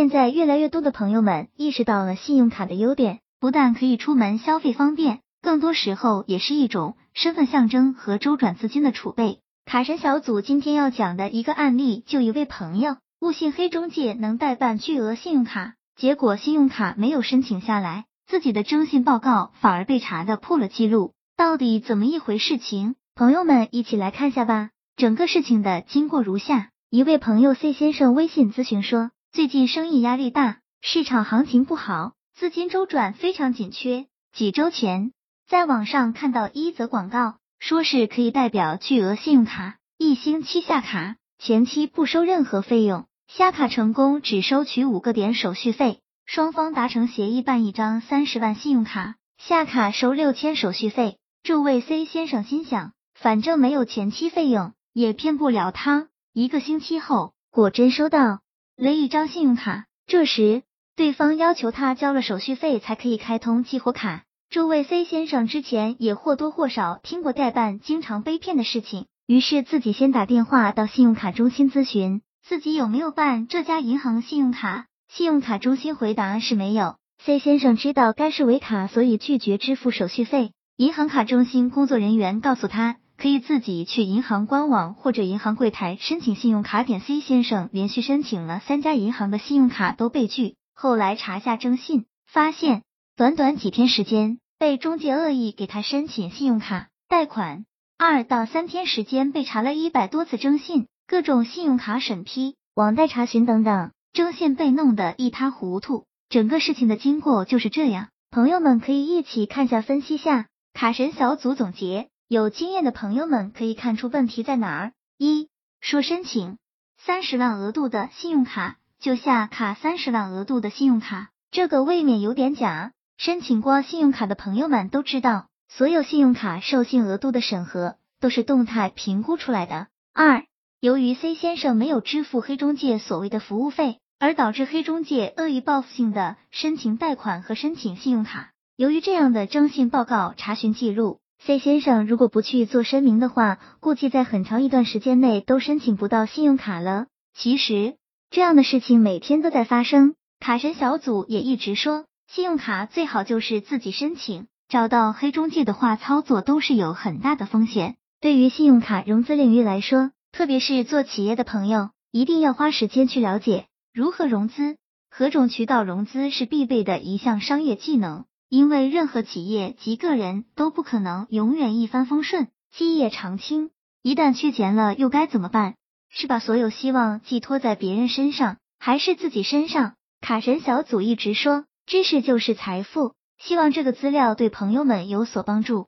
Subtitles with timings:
[0.00, 9.40] 现在越来越多的朋友们意识到了信用卡的优点，不但可以出门消费方便，更多时候也是一种身份象征和周转资金的储备。
[9.66, 22.94] 卡神小组今天要讲的一个案例，就一位朋友误信黑中介能代办巨额信用卡，结果信用卡没有申请下来，自己的征信报告反而被查的破了记录，到底怎么一回事情？
[23.14, 24.70] 朋友们一起来看下吧。
[24.96, 29.10] 整个事情的经过如下：一位朋友 C 先生微信咨询说。
[29.32, 34.06] 最近生意压力大，市场行情不好，资金周转非常紧缺。
[34.32, 35.12] 几周前，
[35.46, 46.00] 在网上看到一则广告，说是可以代表巨额信用卡，一星期下卡，前期不收任何费用，下卡成功只收取五个点手续费。
[46.26, 51.18] 双方达成协议，办一张三十万信用卡，下卡收六千手续费。
[51.44, 56.08] 这位 C 先生心想，反正没有前期费用，也骗不了他。
[56.32, 58.40] 一个星期后，果真收到。
[58.80, 60.62] 了一张信用卡，这时
[60.96, 64.22] 对方要求他交了手续费才可以开通激活卡。
[64.48, 74.86] 这位 C 先生之前也或多或少听过代办经常被骗的事情，于是自己先打电话到信用卡中心咨询自己有没有办这家银行信用卡。
[75.08, 76.96] 信用卡中心回答是没有。
[77.22, 80.52] C 先生知道该是伪卡，所以拒绝支付手续费。
[80.78, 82.96] 银行卡中心工作人员告诉他。
[83.20, 86.84] 可以自己去银行官网或者银行柜台申请信用卡。
[86.84, 92.82] 点 C 先生连续申请了三家银行的信用卡都被拒，后来查下征信，发现
[93.16, 97.66] 短短几天时间被中介恶意给他申请信用卡贷款，
[97.98, 106.06] 二到三天时间被查了一百多次征信，各种信用卡审批、网贷查询等等，征信被弄得一塌糊涂。
[106.30, 110.46] 整个事情的经过就是这样，朋友们可以一起看下分析下。
[110.72, 112.08] 卡神小组总结。
[112.30, 114.92] 有经验的朋友们可以看出问题在哪儿。
[115.18, 115.48] 一
[115.80, 116.58] 说申请
[116.96, 122.92] 三十万额度的信用卡就下卡三十万额度的信用卡，这个未免有点假。
[123.18, 129.88] 申请过信用卡的朋友们都知道，所有信用卡授信额度的审核都是动态评估出来的。
[130.14, 130.44] 二
[130.78, 138.52] 由于 C 先生没有支付黑中介所谓的服务费，而导致黑中介恶意报复性的申请贷款和申请信用卡。
[138.76, 141.19] 由于这样的征信报告查询记录。
[141.42, 147.06] C 先生如果不去做声明的话，估计在很长一段时间内都申请不到信用卡了。
[147.34, 147.96] 其实
[148.30, 157.96] 这样的事情每天都在发生，卡神小组也一直说，信用卡最好就是自己申请，找到黑中介的话，操作都是有很大的风险。
[158.20, 163.64] 对于信用卡融资领域来说，特别是做企业的朋友，一定要花时间去了解
[163.94, 164.76] 如何融资，
[165.10, 168.26] 何种渠道融资是必备的一项商业技能。
[168.50, 173.70] 因为任何企业及个人都不可能永远一帆风顺、基业长青，
[174.02, 175.76] 一旦缺钱了又该怎么办？
[176.08, 179.94] 是把所有希望寄托在别人身上，还是自己身上？
[180.20, 185.86] 卡神小组一直说，知识就是财富，希望这个资料对朋友们有所帮助。